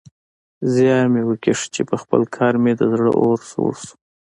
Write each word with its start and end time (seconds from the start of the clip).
زيار 0.73 1.05
مې 1.13 1.21
وکيښ 1.29 1.59
چې 1.73 1.81
پخپل 1.91 2.21
کار 2.35 2.53
مې 2.63 2.73
د 2.79 2.81
زړه 2.93 3.11
اور 3.23 3.39
سوړ 3.49 3.73
کړ. 3.83 3.87